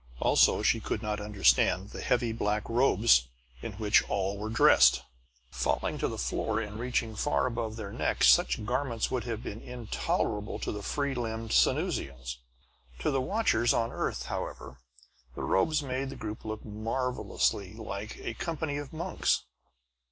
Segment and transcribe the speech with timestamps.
[0.19, 3.27] Also, she could not understand the heavy black robes
[3.61, 5.03] in which all were dressed.
[5.51, 9.61] Falling to the floor and reaching far above their necks, such garments would have been
[9.61, 12.37] intolerable to the free limbed Sanusians.
[12.97, 14.79] To the watchers on the earth, however,
[15.35, 19.43] the robes made the group look marvelously like a company of monks.